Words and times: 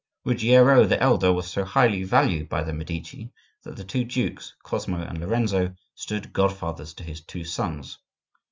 Ruggiero 0.25 0.83
the 0.85 0.99
elder 0.99 1.31
was 1.31 1.47
so 1.47 1.63
highly 1.63 2.01
valued 2.03 2.49
by 2.49 2.63
the 2.63 2.73
Medici 2.73 3.31
that 3.61 3.75
the 3.75 3.83
two 3.83 4.03
dukes, 4.03 4.55
Cosmo 4.63 4.97
and 4.97 5.19
Lorenzo, 5.19 5.75
stood 5.93 6.33
godfathers 6.33 6.95
to 6.95 7.03
his 7.03 7.21
two 7.21 7.43
sons. 7.43 7.99